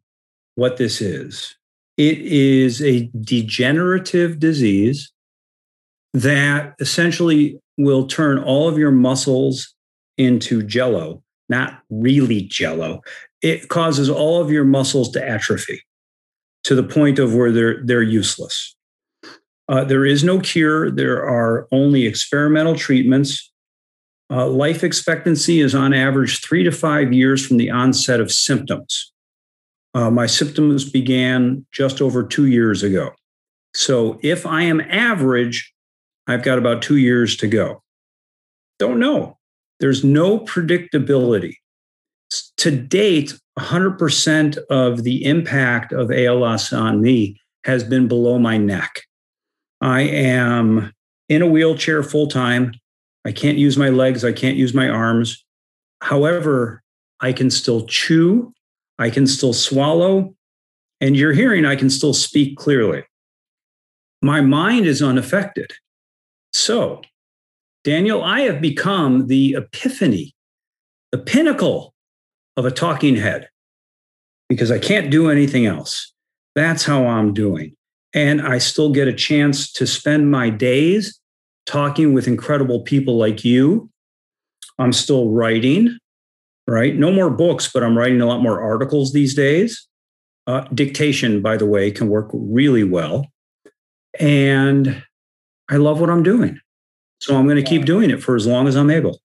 [0.56, 1.56] what this is,
[1.98, 5.12] it is a degenerative disease
[6.14, 9.74] that essentially will turn all of your muscles
[10.18, 13.02] into jello, not really jello.
[13.42, 15.82] It causes all of your muscles to atrophy
[16.64, 18.76] to the point of where they're they're useless.
[19.70, 20.90] Uh, there is no cure.
[20.90, 23.52] There are only experimental treatments.
[24.30, 29.14] Uh, life expectancy is on average three to five years from the onset of symptoms.
[29.94, 33.12] Uh, my symptoms began just over two years ago.
[33.74, 35.74] So if I am average,
[36.28, 37.82] I've got about two years to go.
[38.80, 39.38] Don't know.
[39.80, 41.56] There's no predictability.
[42.58, 49.04] To date, 100% of the impact of ALS on me has been below my neck.
[49.82, 50.94] I am
[51.30, 52.74] in a wheelchair full time.
[53.26, 54.24] I can't use my legs.
[54.24, 55.44] I can't use my arms.
[56.02, 56.84] However,
[57.20, 58.54] I can still chew.
[59.00, 60.36] I can still swallow.
[61.00, 63.04] And you're hearing, I can still speak clearly.
[64.22, 65.74] My mind is unaffected.
[66.58, 67.02] So,
[67.84, 70.36] Daniel, I have become the epiphany,
[71.12, 71.94] the pinnacle
[72.58, 73.50] of a talking head
[74.50, 76.12] because I can't do anything else.
[76.56, 77.76] That's how I'm doing.
[78.16, 81.20] And I still get a chance to spend my days
[81.68, 83.92] talking with incredible people like you.
[84.80, 86.00] I'm still writing.
[86.68, 86.96] right?
[86.96, 89.88] No more books, but I'm writing a lot more articles these days.
[90.48, 93.28] Uh, dictation, by the way, can work really well.
[94.20, 95.04] And
[95.70, 96.60] I love what I'm doing.
[97.20, 99.20] So I'm going to keep doing it for as long as I'm able.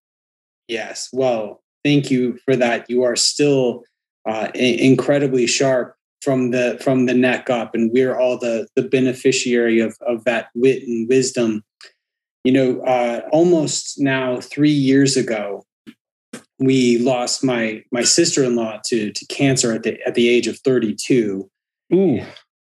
[0.68, 1.08] Yes.
[1.12, 2.88] Well, thank you for that.
[2.88, 3.84] You are still
[4.28, 9.80] uh, incredibly sharp from the from the neck up, and we're all the the beneficiary
[9.80, 11.62] of of that wit and wisdom.
[12.44, 15.64] You know, uh, almost now three years ago,
[16.58, 20.46] we lost my my sister in law to to cancer at the at the age
[20.46, 21.50] of 32.
[21.92, 22.22] Ooh.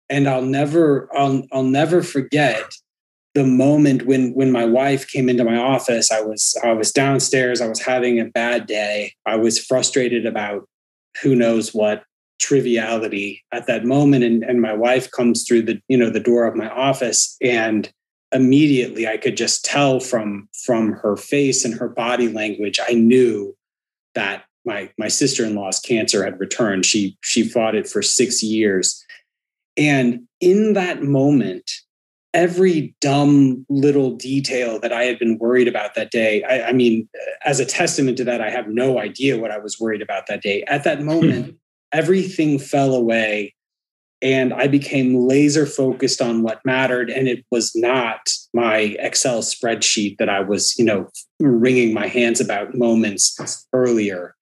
[0.08, 2.64] And I'll never I'll I'll never forget
[3.34, 6.10] the moment when when my wife came into my office.
[6.10, 7.60] I was I was downstairs.
[7.60, 9.14] I was having a bad day.
[9.26, 10.68] I was frustrated about
[11.22, 12.04] who knows what
[12.42, 16.44] triviality at that moment and, and my wife comes through the you know the door
[16.44, 17.92] of my office and
[18.32, 23.56] immediately i could just tell from from her face and her body language i knew
[24.16, 29.04] that my my sister-in-law's cancer had returned she she fought it for 6 years
[29.76, 31.70] and in that moment
[32.34, 36.42] every dumb little detail that I had been worried about that day.
[36.44, 37.08] I, I, mean,
[37.44, 40.42] as a testament to that, I have no idea what I was worried about that
[40.42, 40.62] day.
[40.66, 41.06] At that hmm.
[41.06, 41.56] moment,
[41.92, 43.54] everything fell away
[44.22, 47.10] and I became laser focused on what mattered.
[47.10, 51.08] And it was not my Excel spreadsheet that I was, you know,
[51.40, 54.36] wringing my hands about moments earlier.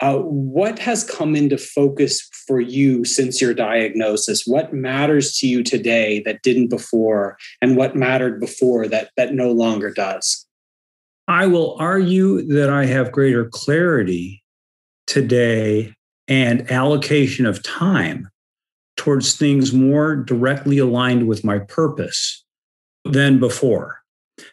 [0.00, 4.44] Uh, what has come into focus for you since your diagnosis?
[4.46, 9.50] What matters to you today that didn't before, and what mattered before that that no
[9.50, 10.46] longer does?
[11.26, 14.42] I will argue that I have greater clarity
[15.06, 15.94] today
[16.28, 18.28] and allocation of time
[18.96, 22.44] towards things more directly aligned with my purpose
[23.04, 24.00] than before.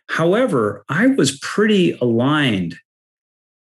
[0.09, 2.75] However, I was pretty aligned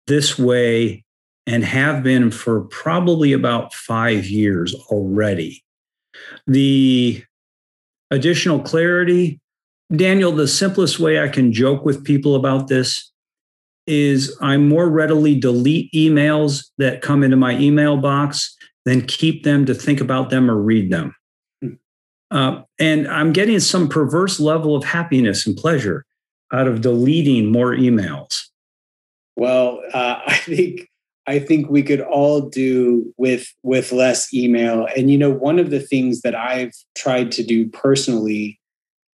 [0.07, 1.03] this way
[1.45, 5.63] and have been for probably about five years already.
[6.47, 7.23] The
[8.11, 9.39] additional clarity,
[9.93, 13.11] Daniel, the simplest way I can joke with people about this
[13.85, 19.65] is I more readily delete emails that come into my email box than keep them
[19.65, 21.15] to think about them or read them.
[21.61, 21.73] Hmm.
[22.31, 26.05] Uh, and I'm getting some perverse level of happiness and pleasure
[26.51, 28.47] out of deleting more emails.
[29.35, 30.89] Well, uh, I think
[31.25, 34.87] I think we could all do with with less email.
[34.95, 38.59] And you know, one of the things that I've tried to do personally,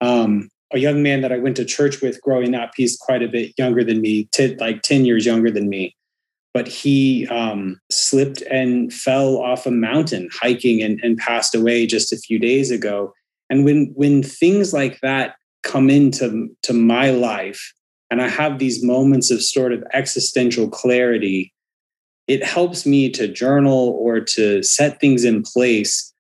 [0.01, 3.28] um, a young man that I went to church with growing up, he's quite a
[3.28, 5.95] bit younger than me, t- like ten years younger than me.
[6.51, 12.12] But he um, slipped and fell off a mountain hiking and, and passed away just
[12.12, 13.14] a few days ago.
[13.51, 17.72] And when when things like that come into to my life,
[18.10, 21.53] and I have these moments of sort of existential clarity
[22.30, 26.13] it helps me to journal or to set things in place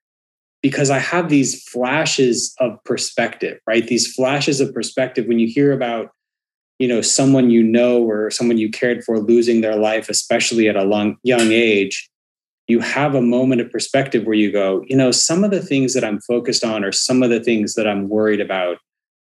[0.63, 3.87] because I have these flashes of perspective, right?
[3.87, 6.09] These flashes of perspective when you hear about,
[6.79, 10.75] you know, someone you know or someone you cared for losing their life, especially at
[10.75, 12.09] a long, young age,
[12.67, 15.93] you have a moment of perspective where you go, you know, some of the things
[15.93, 18.77] that I'm focused on or some of the things that I'm worried about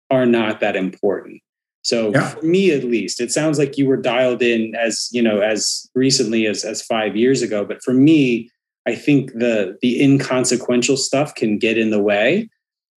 [0.10, 1.42] are not that important.
[1.84, 2.30] So yeah.
[2.30, 5.90] for me, at least, it sounds like you were dialed in as you know as
[5.96, 7.66] recently as as five years ago.
[7.66, 8.50] But for me,
[8.88, 12.50] I think the the inconsequential stuff can get in the way,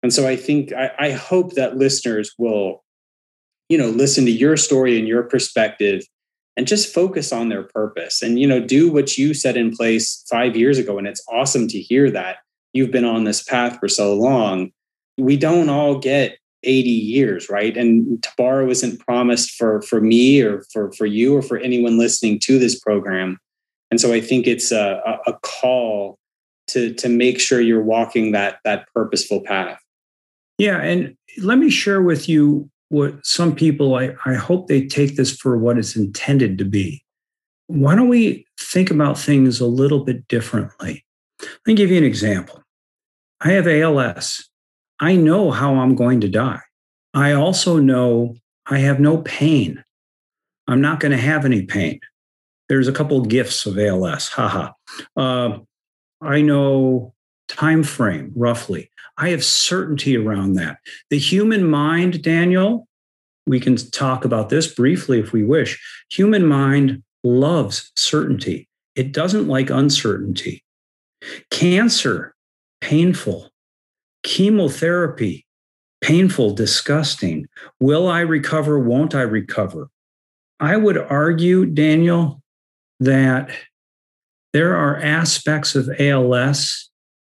[0.02, 2.84] and so I think I, I hope that listeners will,
[3.70, 6.04] you know, listen to your story and your perspective,
[6.58, 10.26] and just focus on their purpose, and you know, do what you set in place
[10.30, 10.98] five years ago.
[10.98, 12.38] And it's awesome to hear that
[12.74, 14.72] you've been on this path for so long.
[15.18, 17.76] We don't all get 80 years, right?
[17.76, 22.40] And tomorrow isn't promised for for me or for for you or for anyone listening
[22.42, 23.40] to this program.
[23.92, 26.18] And so I think it's a, a call
[26.68, 29.80] to to make sure you're walking that that purposeful path.
[30.58, 35.16] Yeah, and let me share with you what some people I, I hope they take
[35.16, 37.04] this for what it's intended to be.
[37.68, 41.04] Why don't we think about things a little bit differently?
[41.42, 42.64] Let me give you an example.
[43.42, 44.50] I have ALS.
[45.04, 46.62] I know how I'm going to die.
[47.14, 48.36] I also know
[48.68, 49.84] I have no pain.
[50.66, 52.00] I'm not going to have any pain.
[52.70, 54.30] There's a couple of gifts of ALS.
[54.30, 54.72] Haha.
[55.18, 55.58] Uh,
[56.22, 57.14] I know
[57.50, 58.90] time frame roughly.
[59.18, 60.78] I have certainty around that.
[61.10, 62.88] The human mind, Daniel,
[63.46, 65.84] we can talk about this briefly if we wish.
[66.12, 68.70] Human mind loves certainty.
[68.96, 70.64] It doesn't like uncertainty.
[71.52, 72.34] Cancer,
[72.80, 73.50] painful
[74.24, 75.46] chemotherapy,
[76.02, 77.48] painful, disgusting.
[77.80, 78.80] Will I recover?
[78.80, 79.90] Won't I recover?
[80.60, 82.42] I would argue, Daniel,
[83.00, 83.50] that
[84.54, 86.90] there are aspects of ALS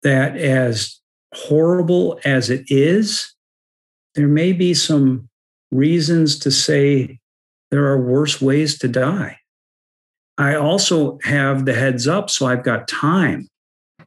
[0.02, 1.00] that, as
[1.34, 3.34] horrible as it is,
[4.14, 5.28] there may be some
[5.72, 7.18] reasons to say
[7.70, 9.38] there are worse ways to die.
[10.36, 13.48] I also have the heads up, so I've got time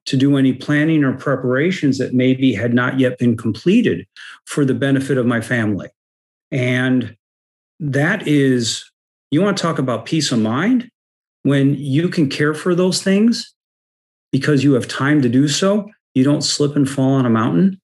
[0.08, 4.08] to do any planning or preparations that maybe had not yet been completed
[4.46, 5.90] for the benefit of my family.
[6.50, 7.16] And
[7.80, 8.90] that is,
[9.32, 10.90] you want to talk about peace of mind?
[11.44, 13.54] When you can care for those things
[14.32, 17.80] because you have time to do so, you don't slip and fall on a mountain,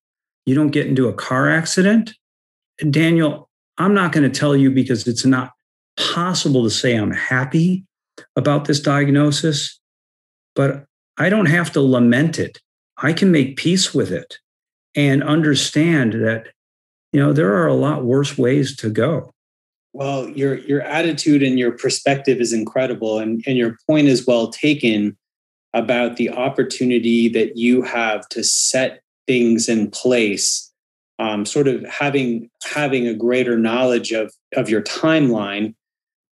[0.45, 2.13] you don't get into a car accident.
[2.89, 5.51] Daniel, I'm not going to tell you because it's not
[5.97, 7.85] possible to say I'm happy
[8.35, 9.79] about this diagnosis,
[10.55, 10.85] but
[11.17, 12.59] I don't have to lament it.
[12.97, 14.37] I can make peace with it
[14.95, 16.47] and understand that,
[17.11, 19.31] you know, there are a lot worse ways to go.
[19.93, 24.49] Well, your your attitude and your perspective is incredible, and, and your point is well
[24.49, 25.15] taken
[25.73, 30.71] about the opportunity that you have to set things in place.
[31.19, 35.75] Um, sort of having having a greater knowledge of of your timeline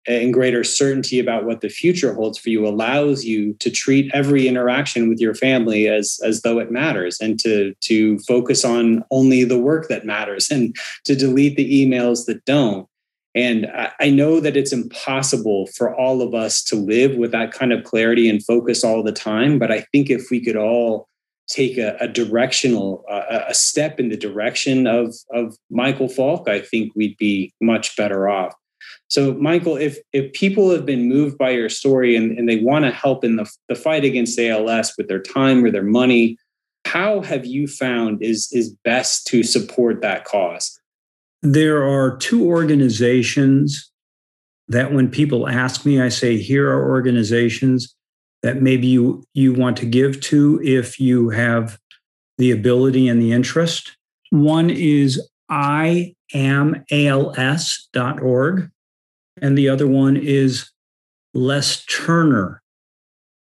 [0.08, 4.48] and greater certainty about what the future holds for you allows you to treat every
[4.48, 9.44] interaction with your family as as though it matters and to to focus on only
[9.44, 10.76] the work that matters and
[11.06, 12.88] to delete the emails that don't
[13.34, 13.68] and
[14.00, 17.86] I know that it's impossible for all of us to live with that kind of
[17.86, 19.58] clarity and focus all the time.
[19.58, 21.08] But I think if we could all
[21.48, 26.60] take a, a directional, uh, a step in the direction of, of Michael Falk, I
[26.60, 28.54] think we'd be much better off.
[29.08, 32.86] So, Michael, if if people have been moved by your story and, and they want
[32.86, 36.38] to help in the, the fight against ALS with their time or their money,
[36.86, 40.80] how have you found is is best to support that cause?
[41.42, 43.92] There are two organizations
[44.68, 47.94] that when people ask me, I say, here are organizations
[48.42, 51.78] that maybe you, you want to give to if you have
[52.38, 53.98] the ability and the interest.
[54.30, 55.22] One is
[56.34, 57.42] iamals.org,
[59.42, 60.70] and the other one is
[61.34, 62.62] Les Turner.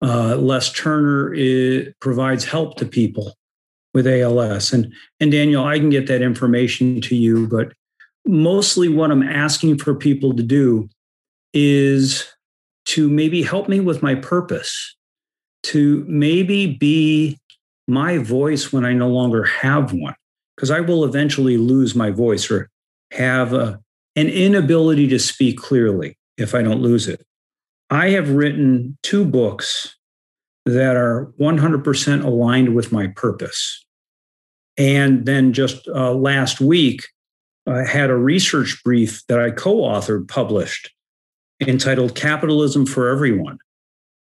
[0.01, 3.36] Uh, Les Turner is, provides help to people
[3.93, 4.73] with ALS.
[4.73, 7.73] And, and Daniel, I can get that information to you, but
[8.25, 10.88] mostly what I'm asking for people to do
[11.53, 12.28] is
[12.86, 14.95] to maybe help me with my purpose,
[15.63, 17.39] to maybe be
[17.88, 20.15] my voice when I no longer have one,
[20.58, 22.70] because I will eventually lose my voice or
[23.12, 23.80] have a,
[24.16, 27.24] an inability to speak clearly if I don't lose it.
[27.89, 29.95] I have written two books
[30.66, 33.86] that are 100% aligned with my purpose.
[34.78, 37.08] And then just uh, last week,
[37.68, 40.91] I had a research brief that I co authored published
[41.62, 43.58] entitled Capitalism for Everyone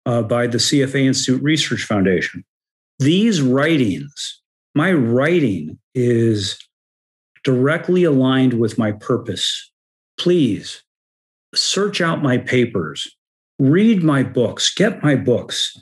[0.07, 2.45] uh, by the CFA Institute Research Foundation.
[2.99, 4.43] These writings,
[4.75, 6.59] my writing is
[7.43, 9.71] directly aligned with my purpose.
[10.19, 10.83] Please
[11.55, 13.17] search out my papers,
[13.59, 15.77] read my books, get my books,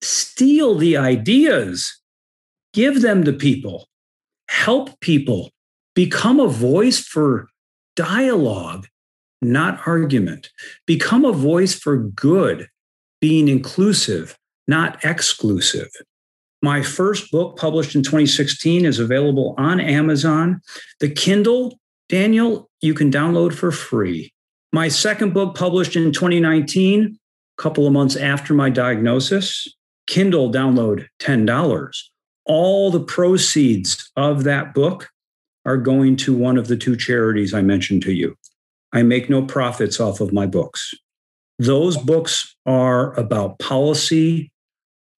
[0.00, 2.00] steal the ideas
[2.76, 3.88] give them to people,
[4.50, 5.50] help people,
[5.94, 7.48] become a voice for
[7.96, 8.86] dialogue,
[9.40, 10.50] not argument,
[10.86, 12.68] become a voice for good,
[13.18, 14.36] being inclusive,
[14.68, 15.88] not exclusive.
[16.62, 20.60] My first book, published in 2016, is available on Amazon.
[21.00, 21.78] The Kindle,
[22.08, 24.32] Daniel, you can download for free.
[24.72, 27.18] My second book, published in 2019,
[27.58, 29.68] a couple of months after my diagnosis,
[30.06, 31.46] Kindle download $10
[32.46, 35.10] all the proceeds of that book
[35.64, 38.36] are going to one of the two charities I mentioned to you.
[38.92, 40.94] I make no profits off of my books.
[41.58, 44.52] Those books are about policy,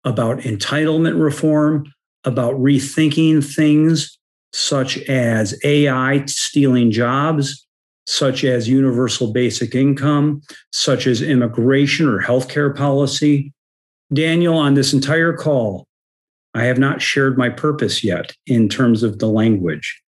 [0.08, 1.84] about entitlement reform,
[2.24, 4.18] about rethinking things
[4.54, 7.66] such as AI stealing jobs,
[8.06, 10.40] such as universal basic income,
[10.72, 13.52] such as immigration or healthcare policy.
[14.10, 15.86] Daniel, on this entire call,
[16.54, 20.02] I have not shared my purpose yet in terms of the language.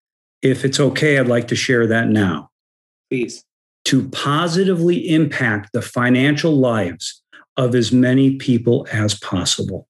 [0.43, 2.51] If it's okay, I'd like to share that now.
[3.11, 3.45] Please.
[3.87, 7.21] To positively impact the financial lives
[7.57, 9.88] of as many people as possible.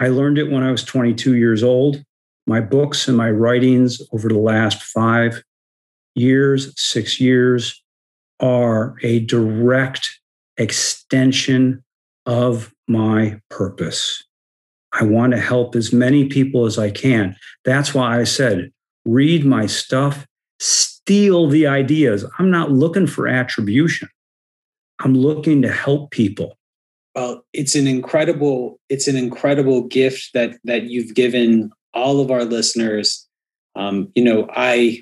[0.00, 2.02] I learned it when I was 22 years old.
[2.46, 5.42] My books and my writings over the last five
[6.14, 7.82] years, six years,
[8.40, 10.20] are a direct
[10.56, 11.82] extension
[12.26, 14.22] of my purpose.
[14.92, 17.36] I want to help as many people as I can.
[17.64, 18.70] That's why I said,
[19.04, 20.26] read my stuff,
[20.58, 22.24] steal the ideas.
[22.38, 24.08] I'm not looking for attribution.
[25.00, 26.56] I'm looking to help people.
[27.16, 32.44] Well, it's an incredible it's an incredible gift that that you've given all of our
[32.44, 33.26] listeners.
[33.74, 35.00] Um, you know, I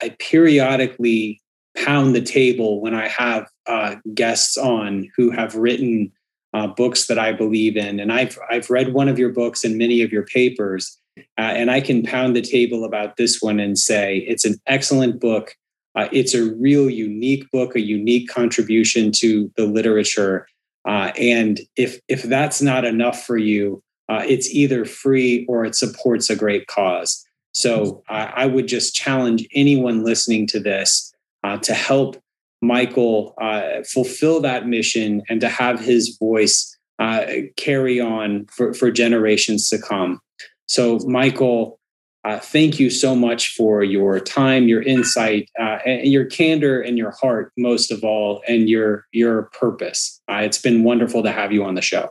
[0.00, 1.40] I periodically
[1.76, 6.12] pound the table when I have uh, guests on who have written
[6.54, 9.76] uh, books that I believe in, and I've I've read one of your books and
[9.76, 13.76] many of your papers, uh, and I can pound the table about this one and
[13.76, 15.56] say it's an excellent book.
[15.96, 20.46] Uh, it's a real unique book, a unique contribution to the literature.
[20.86, 25.74] Uh, and if if that's not enough for you, uh, it's either free or it
[25.74, 27.26] supports a great cause.
[27.52, 32.22] So I would just challenge anyone listening to this uh, to help
[32.60, 37.24] Michael uh, fulfill that mission and to have his voice uh,
[37.56, 40.20] carry on for, for generations to come.
[40.66, 41.78] So, Michael,
[42.26, 46.98] uh, thank you so much for your time, your insight, uh, and your candor and
[46.98, 50.20] your heart, most of all, and your your purpose.
[50.28, 52.10] Uh, it's been wonderful to have you on the show.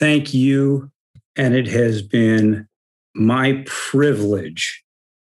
[0.00, 0.90] Thank you,
[1.36, 2.66] and it has been
[3.14, 4.82] my privilege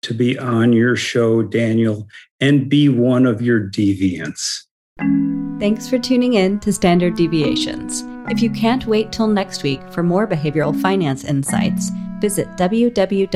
[0.01, 2.05] to be on your show, Daniel,
[2.41, 4.63] and be one of your deviants.
[5.61, 8.03] Thanks for tuning in to Standard Deviations.
[8.29, 11.89] If you can't wait till next week for more behavioral finance insights,
[12.19, 13.29] visit www.orion.com.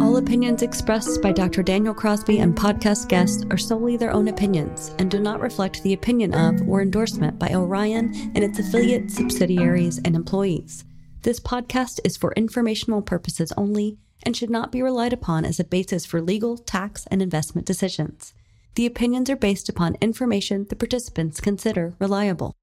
[0.00, 1.62] All opinions expressed by Dr.
[1.62, 5.92] Daniel Crosby and podcast guests are solely their own opinions and do not reflect the
[5.92, 10.84] opinion of or endorsement by Orion and its affiliates, subsidiaries, and employees.
[11.22, 15.64] This podcast is for informational purposes only and should not be relied upon as a
[15.64, 18.34] basis for legal, tax, and investment decisions.
[18.76, 22.54] The opinions are based upon information the participants consider reliable.